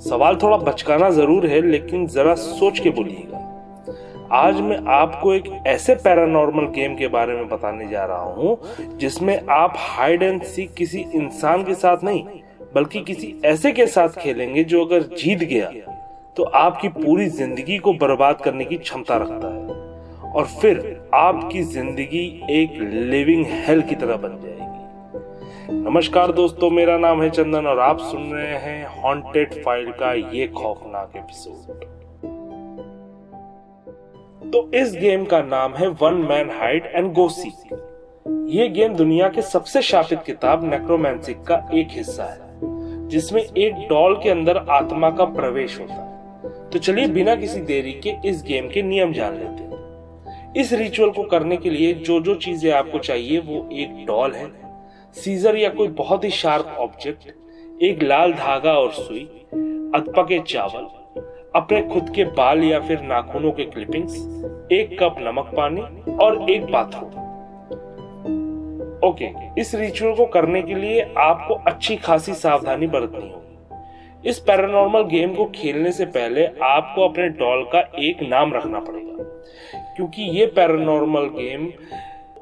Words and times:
सवाल 0.00 0.36
थोड़ा 0.42 0.56
बचकाना 0.58 1.08
ज़रूर 1.10 1.46
है, 1.46 1.60
लेकिन 1.62 2.06
जरा 2.08 2.34
सोच 2.34 2.78
के 2.78 2.90
बोलिएगा। 2.90 3.38
आज 4.34 4.60
मैं 4.60 4.78
आपको 4.90 5.32
एक 5.34 5.50
ऐसे 5.66 5.94
पैरानॉर्मल 5.96 6.66
गेम 6.74 6.94
के 6.96 7.08
बारे 7.08 7.34
में 7.34 7.48
बताने 7.48 7.88
जा 7.88 8.04
रहा 8.04 8.32
हूँ, 8.34 8.58
जिसमें 8.98 9.40
आप 9.50 9.74
हाइड 9.78 10.22
एंड 10.22 10.42
सीक 10.44 10.72
किसी 10.74 11.04
इंसान 11.14 11.64
के 11.64 11.74
साथ 11.74 12.04
नहीं, 12.04 12.24
बल्कि 12.74 13.00
किसी 13.02 13.34
ऐसे 13.44 13.72
के 13.72 13.86
साथ 13.88 14.08
खेलेंगे 14.18 14.64
जो 14.64 14.84
अगर 14.84 15.02
जीत 15.16 15.38
गया 15.44 15.70
तो 16.36 16.42
आपकी 16.44 16.88
पूरी 16.90 17.26
ज़िंदगी 17.28 17.78
को 17.78 17.92
बर्बाद 17.94 18.40
करने 18.40 18.64
की 18.64 18.76
क्षमता 18.78 19.16
रखता 19.16 19.48
है। 19.48 19.78
और 20.30 20.44
फिर 20.60 20.78
आपकी 21.14 21.62
ज़िंदगी 21.64 22.24
एक 22.52 22.78
लिविंग 22.82 23.44
हेल 23.58 23.82
की 23.82 23.94
तरह 23.94 24.16
बन 24.16 24.38
जाएगी। 24.42 24.69
नमस्कार 25.72 26.30
दोस्तों, 26.32 26.68
मेरा 26.70 26.96
नाम 26.98 27.20
है 27.22 27.28
चंदन 27.30 27.66
और 27.66 27.78
आप 27.80 27.98
सुन 28.00 28.22
रहे 28.32 28.56
हैं 28.58 29.02
हॉन्टेड 29.02 29.52
फ़ाइल 29.64 29.90
का 29.90 30.12
ये 30.12 30.46
खौफनाक 30.48 31.12
एपिसोड 31.16 31.84
तो 34.52 34.70
इस 34.74 34.94
गेम 34.94 35.24
का 35.24 35.40
नाम 35.42 35.74
है 35.74 35.88
one 36.02 36.14
man 36.30 36.50
hide 36.50 36.86
and 36.86 37.12
go 37.12 37.28
seek 37.28 38.48
ये 38.50 38.68
गेम 38.68 38.94
दुनिया 38.94 39.28
के 39.28 39.42
सबसे 39.42 39.82
शापित 39.82 40.22
किताब 40.26 40.64
नेक्रोमैंसिक 40.64 41.42
का 41.42 41.62
एक 41.74 41.88
हिस्सा 41.90 42.24
है, 42.24 43.08
जिसमें 43.08 43.42
एक 43.42 43.86
डॉल 43.88 44.14
के 44.22 44.30
अंदर 44.30 44.56
आत्मा 44.56 45.10
का 45.10 45.24
प्रवेश 45.32 45.78
होता 45.80 45.94
है। 45.94 46.68
तो 46.70 46.78
चलिए 46.78 47.06
बिना 47.08 47.34
किसी 47.34 47.60
देरी 47.62 47.92
के 48.06 48.14
इस 48.28 48.42
गेम 48.46 48.68
के 48.68 48.82
नियम 48.82 49.12
जान 49.12 49.34
लेते 49.34 49.62
हैं। 49.62 50.54
इस 50.56 50.72
रिचुअल 50.72 51.10
को 51.10 51.22
करने 51.24 51.56
के 51.56 51.70
लिए 51.70 51.92
जो 51.94 52.20
जो 52.20 52.34
चीज़ें 52.36 52.72
आपको 52.72 52.98
चाहिए, 52.98 53.38
वो 53.38 53.68
एक 53.72 54.04
डॉल 54.06 54.32
है। 54.32 54.59
सीजर 55.14 55.56
या 55.56 55.68
कोई 55.70 55.88
बहुत 55.96 56.24
ही 56.24 56.30
शार्प 56.30 56.76
ऑब्जेक्ट, 56.80 57.28
एक 57.82 58.02
लाल 58.02 58.32
धागा 58.32 58.72
और 58.72 58.92
सुई 58.92 59.22
अदपके 59.94 60.38
चावल, 60.48 60.86
अपने 61.54 61.82
खुद 61.84 62.10
के 62.14 62.24
बाल 62.32 62.62
या 62.64 62.80
फिर 62.80 63.00
नाखूनों 63.02 63.52
के 63.52 63.64
क्लिपिंग्स 63.64 64.16
एक 64.72 64.96
कप 65.00 65.16
नमक 65.18 65.50
पानी 65.56 65.80
और 66.16 66.50
एक 66.50 66.64
बाथरूम। 66.72 67.18
ओके, 69.08 69.28
इस 69.60 69.74
रिचुअल 69.74 70.14
को 70.14 70.26
करने 70.28 70.62
के 70.62 70.74
लिए 70.74 71.00
आपको 71.18 71.54
अच्छी 71.66 71.96
खासी 71.98 72.34
सावधानी 72.34 72.86
बरतनी 72.86 73.30
होगी। 73.30 74.28
इस 74.28 74.38
पैरानॉर्मल 74.38 75.02
गेम 75.08 75.34
को 75.34 75.44
खेलने 75.54 75.92
से 75.92 76.04
पहले 76.06 76.46
आपको 76.64 77.08
अपने 77.08 77.28
डॉल 77.38 77.62
का 77.72 77.80
एक 77.98 78.22
नाम 78.22 78.52
रखना 78.54 78.80
पड़ेगा, 78.80 79.24
क्योंकि 79.96 80.22
ये 80.38 80.46
पैरानॉर्मल 80.46 81.28
गेम 81.34 81.66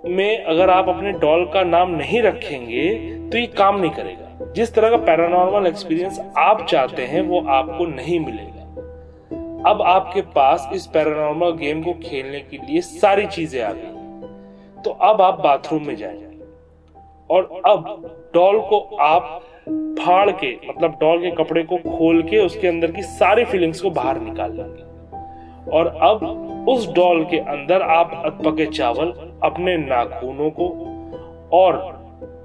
में 0.04 0.44
अगर 0.44 0.70
आप 0.70 0.88
अपने 0.88 1.12
डॉल 1.12 1.44
का 1.44 1.62
नाम 1.62 1.90
नहीं 1.90 2.22
रखेंगे 2.22 2.88
तो 3.28 3.38
ये 3.38 3.46
काम 3.46 3.80
नहीं 3.80 3.90
करेगा। 3.90 4.52
जिस 4.52 4.74
तरह 4.74 4.90
का 4.90 4.96
पैरानॉर्मल 4.96 5.66
एक्सपीरियंस 5.66 6.20
आप 6.38 6.66
चाहते 6.66 7.02
हैं, 7.02 7.20
वो 7.20 7.40
आपको 7.40 7.86
नहीं 7.86 8.20
मिलेगा। 8.20 9.70
अब 9.70 9.82
आपके 9.82 10.20
पास 10.20 10.70
इस 10.72 10.86
पैरानॉर्मल 10.86 11.50
गेम 11.50 11.82
को 11.82 11.92
खेलने 11.92 12.40
के 12.40 12.56
लिए 12.56 12.80
सारी 12.80 13.26
चीज़ें 13.26 13.62
आ 13.62 13.72
गई। 13.72 14.82
तो 14.82 14.90
अब 14.90 15.22
आप 15.22 15.40
बाथरूम 15.40 15.86
में 15.86 15.96
जाए। 15.96 16.16
और 17.30 17.62
अब 17.66 18.30
डॉल 18.34 18.60
को 18.60 18.78
आप 18.96 19.40
फाड़ 20.00 20.30
के 20.30 20.54
मतलब 20.68 20.98
डॉल 21.00 21.20
के 21.20 21.30
कपड़े 21.30 21.62
को 21.62 21.76
खोल 21.76 22.22
के 22.22 22.38
उसके 22.38 22.68
अंदर 22.68 22.90
की 22.90 23.02
सारी 23.02 23.44
फीलिंग्स 23.44 23.80
को 23.80 23.90
बाहर 23.90 24.20
निकाल 24.20 24.52
लेंगे। 24.52 24.87
और 25.72 25.86
अब 26.02 26.66
उस 26.68 26.92
डॉल 26.92 27.24
के 27.24 27.38
अंदर 27.38 27.82
आप 27.82 28.22
अधपके 28.24 28.66
चावल 28.66 29.10
अपने 29.42 29.76
नाखूनों 29.76 30.50
को 30.50 30.68
और 31.52 31.76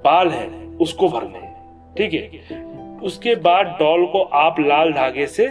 बाल 0.04 0.28
है, 0.28 0.46
उसको 0.80 1.08
भरने। 1.08 1.40
ठीक 1.96 2.14
है? 2.14 2.56
उसके 3.02 3.34
बाद 3.34 3.66
डॉल 3.80 4.06
को 4.06 4.22
आप 4.22 4.60
लाल 4.60 4.92
धागे 4.92 5.26
से 5.26 5.48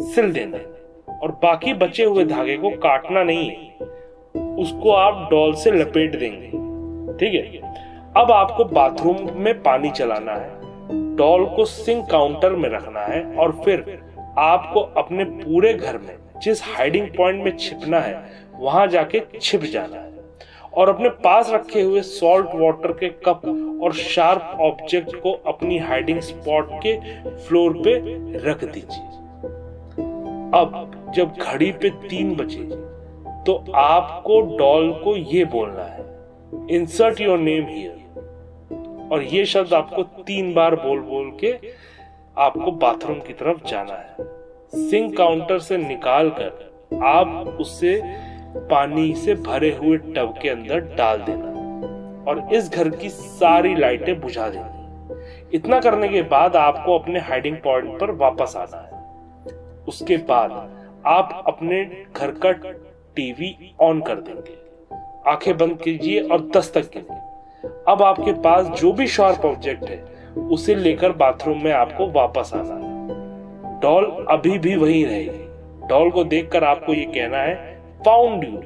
सिल 0.00 0.32
देना 0.32 0.58
और 1.22 1.30
बाकी 1.30 1.74
बचे 1.74 2.04
हुए 2.04 2.24
धागे 2.24 2.56
को 2.56 2.70
काटना 2.70 3.22
नहीं 3.22 3.48
है। 3.48 3.86
उसको 4.56 4.90
आप 4.90 5.28
डॉल 5.30 5.54
से 5.54 5.70
लपेट 5.70 6.18
देंगे। 6.18 6.46
ठीक 7.18 7.34
है? 7.34 7.68
अब 8.16 8.30
आपको 8.32 8.64
बाथरूम 8.64 9.16
में 9.34 9.62
पानी 9.62 9.90
चलाना 9.90 10.32
है, 10.32 10.50
डॉल 11.16 11.44
को 11.46 11.64
सिंक 11.64 12.10
काउंटर 12.10 12.52
में 12.52 12.68
रखना 12.68 13.00
है 13.00 13.36
और 13.36 13.52
फिर 13.64 14.02
आपको 14.38 14.80
अपने 14.80 15.24
पूरे 15.24 15.72
घर 15.74 15.98
में 15.98 16.16
जिस 16.42 16.62
हाइडिंग 16.64 17.08
पॉइंट 17.08 17.44
में 17.44 17.56
छिपना 17.56 18.00
है, 18.00 18.16
वहाँ 18.54 18.86
जाके 18.86 19.22
छिप 19.40 19.62
जाना। 19.62 19.96
है 19.96 20.06
और 20.74 20.88
अपने 20.88 21.08
पास 21.08 21.50
रखे 21.50 21.80
हुए 21.80 22.00
सॉल्ट 22.00 22.46
वाटर 22.54 22.92
के 22.92 23.08
कप 23.26 23.42
और 23.82 23.92
शार्प 23.92 24.60
ऑब्जेक्ट 24.60 25.14
को 25.16 25.32
अपनी 25.46 25.78
हाइडिंग 25.78 26.20
स्पॉट 26.20 26.70
के 26.86 26.96
फ्लोर 27.46 27.72
पे 27.78 27.94
रख 28.48 28.64
दीजिए। 28.64 29.06
अब 30.54 31.12
जब 31.14 31.32
घड़ी 31.32 31.70
पे 31.72 31.90
तीन 32.08 32.34
बजे 32.34 32.64
तो 33.46 33.72
आपको 33.74 34.40
डॉल 34.56 34.92
को 35.04 35.16
ये 35.16 35.44
बोलना 35.44 35.84
है 35.84 36.06
इंसर्ट 36.70 37.20
योर 37.20 37.38
नेम 37.38 37.66
हियर 37.66 39.08
और 39.12 39.22
ये 39.24 39.44
शब्द 39.44 39.74
आपको 39.74 40.02
तीन 40.02 40.52
बार 40.54 40.74
बोल 40.76 41.00
बोल 41.00 41.30
के 41.40 41.52
आपको 42.36 42.72
बाथरूम 42.72 43.18
की 43.18 43.32
तरफ़ 43.32 43.64
जाना 43.66 43.94
है। 43.94 44.37
सिंक 44.74 45.16
काउंटर 45.16 45.58
से 45.58 45.76
निकालकर 45.76 46.68
आप 47.04 47.56
उससे 47.60 48.02
पानी 48.56 49.14
से 49.14 49.34
भरे 49.34 49.76
हुए 49.76 49.96
टब 49.96 50.34
के 50.42 50.48
अंदर 50.48 50.80
डाल 50.80 51.18
देना 51.18 51.48
और 52.30 52.48
इस 52.52 52.70
घर 52.72 52.88
की 52.88 53.08
सारी 53.08 53.74
लाइटें 53.74 54.20
बुझा 54.20 54.48
देनी। 54.48 54.78
इतना 55.56 55.80
करने 55.80 56.08
के 56.08 56.22
बाद 56.22 56.56
आपको 56.56 56.98
अपने 56.98 57.20
हाइडिंग 57.20 57.56
पॉइंट 57.56 58.00
पर 58.00 58.10
वापस 58.10 58.54
आना 58.56 58.80
है। 58.82 59.02
उसके 59.88 60.16
बाद 60.16 60.50
आप 61.06 61.44
अपने 61.46 62.04
घर 62.16 62.30
का 62.30 62.52
टीवी 63.16 63.74
ऑन 63.80 64.00
कर 64.00 64.14
देंगे। 64.14 64.56
आँखें 65.30 65.56
बंद 65.56 65.78
कीजिए 65.82 66.20
और 66.20 66.50
दस 66.56 66.72
तक 66.76 66.90
अब 67.88 68.02
आपके 68.02 68.32
पास 68.32 68.66
जो 68.66 68.92
भी 68.92 69.06
शार्प 69.06 69.44
ऑब्जेक्ट 69.44 69.84
है, 69.84 70.04
उसे 70.38 70.74
लेकर 70.74 71.12
बाथरूम 71.12 71.64
में 71.64 71.72
आपको 71.72 72.10
वापस 72.10 72.50
आना 72.54 72.74
है। 72.74 72.87
डॉल 73.82 74.26
अभी 74.30 74.58
भी 74.58 74.76
वही 74.76 75.04
रहेगी। 75.04 75.86
डॉल 75.88 76.10
को 76.10 76.24
देखकर 76.24 76.64
आपको 76.64 76.94
ये 76.94 77.04
कहना 77.04 77.38
है 77.38 77.82
found 78.04 78.44
you 78.44 78.62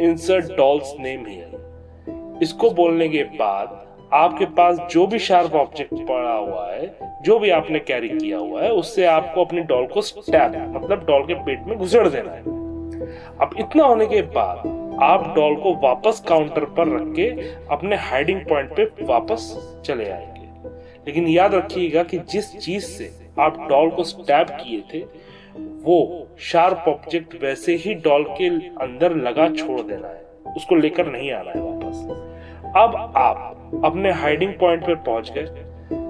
insert 0.00 0.56
doll's 0.56 0.94
name 1.00 1.26
here 1.26 2.38
इसको 2.42 2.70
बोलने 2.70 3.08
के 3.08 3.22
बाद 3.22 3.88
आपके 4.12 4.44
पास 4.44 4.78
जो 4.90 5.06
भी 5.06 5.18
शार्प 5.18 5.54
ऑब्जेक्ट 5.54 5.94
पड़ा 5.94 6.34
हुआ 6.34 6.72
है, 6.72 6.98
जो 7.22 7.38
भी 7.38 7.50
आपने 7.50 7.78
कैरी 7.78 8.08
किया 8.08 8.38
हुआ 8.38 8.62
है, 8.62 8.72
उससे 8.72 9.04
आपको 9.04 9.44
अपनी 9.44 9.60
डॉल 9.60 9.86
को 9.86 10.02
स्टैब 10.02 10.76
मतलब 10.76 11.04
डॉल 11.04 11.22
के 11.22 11.34
पेट 11.34 11.62
में 11.66 11.78
घुसड़ 11.78 12.08
देना 12.08 12.30
है। 12.30 12.42
अब 13.40 13.50
इतना 13.58 13.84
होने 13.84 14.06
के 14.06 14.22
बाद 14.22 14.58
आप 15.02 15.34
डॉल 15.36 15.54
को 15.54 15.74
वापस 15.74 16.24
काउंटर 16.28 16.64
पर 16.64 16.88
रख 16.88 17.14
के 17.16 17.30
अपने 17.70 17.96
हाइडिंग 17.96 18.40
पॉइंट 18.40 18.76
पे 18.76 18.84
वापस 19.04 19.58
चले 19.86 20.10
आएँगे। 20.10 20.68
लेकिन 21.06 21.28
याद 21.28 21.54
रखिएगा 21.54 22.02
कि 22.02 22.18
जिस 22.18 22.58
चीज़ 22.58 22.84
से 22.84 23.27
आप 23.38 23.66
डॉल 23.70 23.90
को 23.90 24.04
स्टैब 24.04 24.46
किए 24.52 24.82
थे, 24.92 25.00
वो 25.82 26.28
शार्प 26.42 26.84
ऑब्जेक्ट 26.88 27.34
वैसे 27.42 27.74
ही 27.76 27.94
डॉल 27.96 28.24
के 28.32 28.48
अंदर 28.82 29.16
लगा 29.18 29.48
छोड़ 29.54 29.80
देना 29.82 30.08
है, 30.08 30.22
उसको 30.56 30.74
लेकर 30.74 31.06
नहीं 31.06 31.32
आना 31.32 31.50
है 31.50 31.60
वापस। 31.62 31.96
अब 32.76 32.96
आप 33.16 33.82
अपने 33.84 34.12
हाइडिंग 34.14 34.52
पॉइंट 34.60 34.86
पर 34.86 34.94
पहुँच 34.94 35.30
गए 35.32 35.66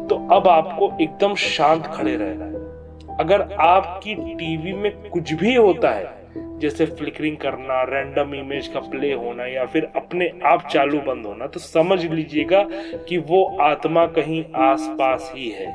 तो 0.09 0.17
अब 0.33 0.49
आपको 0.49 0.91
एकदम 1.01 1.35
शांत 1.37 1.87
खड़े 1.87 2.17
रहना 2.17 2.45
है। 2.45 3.17
अगर 3.17 3.43
आपकी 3.61 4.15
टीवी 4.15 4.73
में 4.75 4.91
कुछ 5.11 5.33
भी 5.33 5.55
होता 5.55 5.91
है, 5.91 6.17
जैसे 6.61 6.87
फ्लिकरिंग 6.87 7.37
करना 7.37 7.83
रैंडम 7.85 8.35
इमेज 8.35 8.69
का 8.69 8.81
प्ले 8.83 9.13
होना, 9.15 9.47
या 9.47 9.65
फिर 9.67 9.89
अपने 9.97 10.31
आप 10.45 10.67
चालू 10.67 11.01
बंद 11.01 11.27
होना 11.27 11.47
तो 11.47 11.61
समझ 11.61 12.05
लीजिएगा 12.05 12.63
कि 13.09 13.19
वो 13.19 13.45
आत्मा 13.63 14.07
कहीं 14.09 14.45
आसपास 14.63 15.31
ही 15.35 15.49
है। 15.51 15.67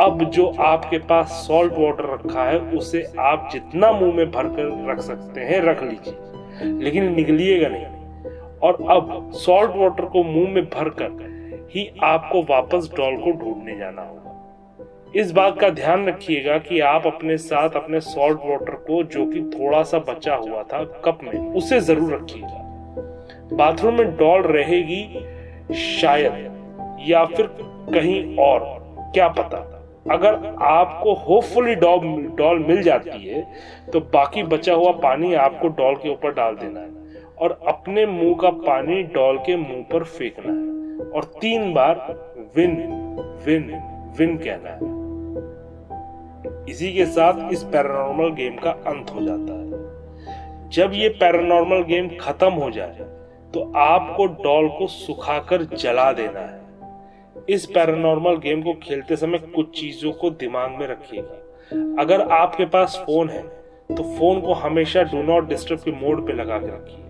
अब 0.00 0.24
जो 0.24 0.54
आपके 0.60 0.98
पास 0.98 1.26
सॉल्ट 1.26 1.72
वाटर 1.72 2.14
रखा 2.14 2.44
है, 2.44 2.58
उसे 2.58 3.12
आप 3.18 3.48
जितना 3.52 3.92
मुँह 3.92 4.14
में 4.14 4.30
भर 4.30 4.44
कर 4.44 4.90
रख 4.90 5.00
सकते 5.00 5.40
हैं, 5.40 5.60
रख 5.60 5.82
लीजिए। 5.82 6.14
लेकिन 6.82 7.14
निकलिएगा 7.14 7.68
नहीं। 7.68 7.86
और 8.62 8.86
अब 8.90 9.30
सॉल्ट 9.32 9.70
वाटर 9.76 10.04
को 10.04 10.22
मुँह 10.22 10.48
में 10.50 10.64
भर 10.64 10.88
कर 10.88 11.30
ही 11.74 11.92
आपको 12.04 12.42
वापस 12.42 12.90
डॉल 12.96 13.16
को 13.16 13.30
ढूँढने 13.30 13.76
जाना 13.76 14.02
होगा। 14.02 14.20
इस 15.16 15.32
बात 15.32 15.60
का 15.60 15.70
ध्यान 15.70 16.06
रखिएगा 16.06 16.58
कि 16.58 16.80
आप 16.80 17.06
अपने 17.06 17.36
साथ 17.36 17.70
अपने 17.70 18.00
सॉल्ट 18.00 18.38
वाटर 18.44 18.74
को, 18.74 19.02
जो 19.02 19.26
कि 19.26 19.42
थोड़ा 19.42 19.82
सा 19.82 19.98
बचा 19.98 20.34
हुआ 20.34 20.62
था, 20.62 20.84
कप 21.04 21.18
में, 21.22 21.54
उसे 21.54 21.80
ज़रूर 21.80 22.14
रखिएगा। 22.14 22.56
बाथरूम 23.52 23.94
में 23.94 24.16
डॉल 24.16 24.42
रहेगी 24.42 25.26
शायद, 25.74 26.32
या 27.00 27.24
फिर 27.24 27.46
कहीं 27.62 28.36
और, 28.36 28.60
क्या 29.14 29.28
पता। 29.28 29.76
अगर 30.10 30.34
आपको 30.62 31.12
होपफुली 31.14 31.74
डॉल 31.74 32.00
डॉल 32.38 32.58
मिल 32.58 32.82
जाती 32.82 33.28
है 33.28 33.42
तो 33.92 34.00
बाकी 34.14 34.42
बचा 34.42 34.74
हुआ 34.74 34.92
पानी 35.02 35.34
आपको 35.34 35.68
डॉल 35.68 35.94
के 35.94 36.08
ऊपर 36.08 36.32
डाल 36.34 36.56
देना 36.56 36.80
है 36.80 36.88
और 37.38 37.58
अपने 37.68 38.06
मुँह 38.06 38.34
का 38.40 38.50
पानी 38.66 39.02
डॉल 39.14 39.38
के 39.38 39.56
मुँह 39.56 39.82
पर 39.92 40.04
फेंकना 40.04 40.52
है 40.52 41.10
और 41.10 41.24
तीन 41.40 41.72
बार 41.74 41.94
विन 42.56 42.76
विन 43.46 43.70
विन 44.18 44.36
कहना 44.36 44.70
है। 44.70 44.98
इसी 46.70 46.92
के 46.92 47.06
साथ 47.06 47.52
इस 47.52 47.62
पैरानॉर्मल 47.62 48.30
गेम 48.32 48.56
का 48.56 48.70
अंत 48.70 49.10
हो 49.14 49.20
जाता 49.20 49.52
है। 49.54 50.68
जब 50.70 50.92
ये 50.94 51.08
पैरानॉर्मल 51.20 51.82
गेम 51.84 52.08
खत्म 52.20 52.52
हो 52.54 52.70
जाए 52.70 53.06
तो 53.54 53.72
आपको 53.76 54.26
डॉल 54.44 54.68
को 54.68 54.86
सुखाकर 54.86 55.62
जला 55.62 56.12
देना 56.12 56.40
है। 56.40 56.59
इस 57.48 57.66
पैरानॉर्मल 57.66 58.36
गेम 58.36 58.62
को 58.62 58.72
खेलते 58.72 59.16
समय 59.16 59.38
कुछ 59.38 59.80
चीज़ों 59.80 60.12
को 60.12 60.30
दिमाग 60.30 60.70
में 60.70 60.86
रखिएगा। 60.88 62.02
अगर 62.02 62.20
आपके 62.20 62.64
पास 62.64 63.02
फ़ोन 63.06 63.28
है 63.28 63.42
तो 63.90 64.02
फ़ोन 64.18 64.40
को 64.40 64.52
हमेशा 64.52 65.02
डू 65.02 65.22
नॉट 65.22 65.48
डिस्टर्ब 65.48 65.80
के 65.80 65.90
मोड 65.90 66.26
पे 66.26 66.32
लगा 66.32 66.58
के 66.58 66.66
रखिए। 66.66 67.04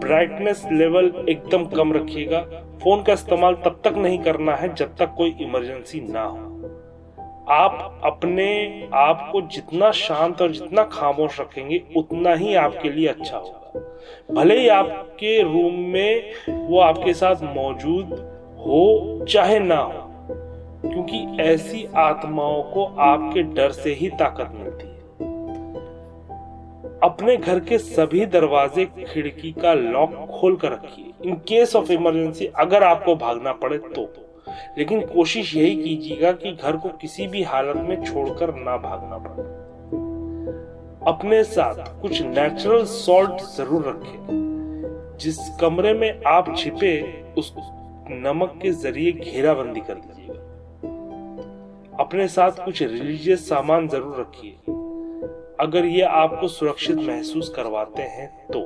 ब्राइटनेस 0.00 0.64
लेवल 0.72 1.12
एकदम 1.28 1.64
कम 1.66 1.92
रखिएगा। 1.92 2.40
फ़ोन 2.82 3.02
का 3.02 3.12
इस्तेमाल 3.12 3.54
तब 3.54 3.80
तक 3.84 3.94
नहीं 3.96 4.18
करना 4.18 4.54
है 4.56 4.74
जब 4.74 4.96
तक 4.96 5.14
कोई 5.16 5.36
इमरजेंसी 5.40 6.00
ना 6.00 6.22
हो। 6.22 6.46
आप 7.50 8.00
अपने 8.04 8.48
आप 8.94 9.28
को 9.32 9.40
जितना 9.42 9.90
शांत 9.90 10.42
और 10.42 10.50
जितना 10.52 10.82
खामोश 10.84 11.40
रखेंगे, 11.40 11.82
उतना 11.96 12.34
ही 12.34 12.54
आपके 12.54 12.90
लिए 12.90 13.06
अच्छा 13.06 13.36
होगा। 13.36 14.34
भले 14.34 14.58
ही 14.58 14.68
आपके 14.68 15.40
रूम 15.42 15.74
में 15.74 16.32
वो 16.48 16.80
आपके 16.80 17.14
साथ 17.14 17.42
मौजूद 17.44 18.37
हो 18.58 19.24
चाहे 19.24 19.58
ना 19.58 19.76
हो, 19.76 20.06
क्योंकि 20.82 21.42
ऐसी 21.42 21.86
आत्माओं 21.96 22.62
को 22.62 22.84
आपके 23.00 23.42
डर 23.42 23.70
से 23.70 23.92
ही 23.94 24.08
ताकत 24.08 24.50
मिलती 24.54 24.86
है। 24.86 24.96
अपने 27.02 27.36
घर 27.36 27.60
के 27.60 27.78
सभी 27.78 28.26
दरवाजे 28.26 28.84
खिड़की 28.84 29.52
का 29.52 29.74
लॉक 29.74 30.14
खोल 30.30 30.56
कर 30.56 30.72
रखिए। 30.72 31.12
इन 31.24 31.34
केस 31.48 31.76
ऑफ़ 31.76 31.92
इमरजेंसी 31.92 32.46
अगर 32.46 32.82
आपको 32.82 33.14
भागना 33.16 33.52
पड़े 33.52 33.78
तो। 33.78 34.08
लेकिन 34.78 35.00
कोशिश 35.06 35.54
यही 35.56 35.74
कीजिएगा 35.76 36.32
कि 36.32 36.52
घर 36.52 36.76
को 36.76 36.88
किसी 36.88 37.26
भी 37.26 37.42
हालत 37.42 37.76
में 37.76 38.04
छोड़कर 38.04 38.54
ना 38.54 38.76
भागना 38.76 39.18
पड़े। 39.18 39.42
अपने 41.10 41.42
साथ 41.44 42.00
कुछ 42.02 42.22
नेचुरल 42.22 42.84
सॉल्ट 42.84 43.40
ज़रूर 43.56 43.88
रखें। 43.88 45.16
जिस 45.20 45.38
कमरे 45.60 45.92
में 45.94 46.20
आप 46.26 46.54
छिपे, 46.56 46.92
उस 47.38 47.54
नमक 48.10 48.58
के 48.62 48.70
ज़रिए 48.72 49.12
घेराबंदी 49.12 49.80
कर 49.80 49.94
दीजिएगा। 49.96 50.46
अपने 52.00 52.26
साथ 52.28 52.64
कुछ 52.64 52.82
रिलीजियस 52.82 53.48
सामान 53.48 53.88
ज़रूर 53.88 54.20
रखिए। 54.20 54.74
अगर 55.60 55.84
ये 55.86 56.02
आपको 56.02 56.48
सुरक्षित 56.48 56.96
महसूस 56.98 57.48
करवाते 57.56 58.02
हैं 58.02 58.28
तो। 58.52 58.60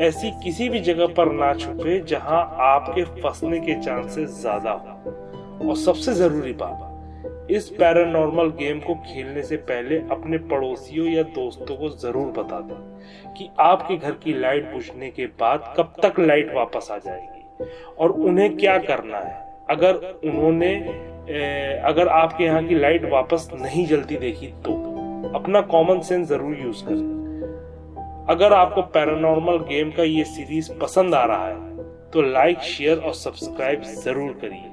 ऐसी 0.00 0.30
किसी 0.44 0.68
भी 0.68 0.80
जगह 0.80 1.06
पर 1.06 1.32
ना 1.32 1.52
छुपे 1.54 1.98
जहाँ 2.08 2.42
आपके 2.66 3.04
फंसने 3.04 3.58
के 3.60 3.80
चांसेस 3.82 4.30
ज़्यादा 4.40 4.70
हो। 4.70 5.68
और 5.68 5.76
सबसे 5.76 6.14
ज़रूरी 6.14 6.52
बात, 6.52 7.48
इस 7.50 7.68
पैरानॉर्मल 7.70 8.48
गेम 8.58 8.80
को 8.80 8.94
खेलने 9.06 9.42
से 9.42 9.56
पहले 9.68 9.98
अपने 10.12 10.38
पड़ोसियों 10.48 11.06
या 11.06 11.22
दोस्तों 11.34 11.76
को 11.76 11.88
ज़रूर 11.98 12.30
बता 12.32 12.60
दें 12.60 13.34
कि 13.34 13.48
आपके 13.60 13.96
घर 13.96 14.12
की 14.14 14.38
लाइट 14.40 14.72
बुझने 14.72 15.10
के 15.10 15.26
बाद 15.40 15.74
कब 15.78 15.92
तक 16.02 16.20
लाइट 16.20 16.54
वापस 16.54 16.88
आ 16.92 16.98
जाएगी। 16.98 17.39
और 17.98 18.10
उन्हें 18.10 18.56
क्या 18.56 18.76
करना 18.80 19.18
है? 19.18 19.38
अगर 19.70 19.94
उन्होंने 20.24 20.74
अगर 21.84 22.08
आपके 22.10 22.44
यहाँ 22.44 22.62
की 22.66 22.74
लाइट 22.74 23.04
वापस 23.10 23.48
नहीं 23.54 23.86
जलती 23.86 24.16
देखी 24.18 24.46
तो 24.64 24.72
अपना 25.34 25.60
कॉमन 25.68 26.00
सेंस 26.00 26.28
ज़रूर 26.28 26.56
यूज़ 26.58 26.84
करें। 26.84 27.18
अगर 28.30 28.52
आपको 28.52 28.82
पैरानॉर्मल 28.94 29.58
गेम 29.68 29.90
का 29.90 30.02
ये 30.02 30.24
सीरीज़ 30.26 30.72
पसंद 30.80 31.14
आ 31.14 31.24
रहा 31.24 31.46
है 31.46 31.78
तो 32.10 32.22
लाइक 32.22 32.60
शेयर 32.66 32.98
और 32.98 33.14
सब्सक्राइब 33.14 33.82
ज़रूर 33.82 34.32
करिए। 34.40 34.70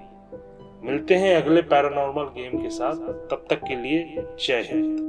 मिलते 0.84 1.16
हैं 1.16 1.36
अगले 1.36 1.62
पैरानॉर्मल 1.64 2.24
गेम 2.36 2.62
के 2.62 2.70
साथ। 2.70 2.96
तब 3.30 3.46
तक 3.50 3.64
के 3.68 3.76
लिए 3.76 4.26
जय 4.40 4.68
हिंद। 4.70 5.06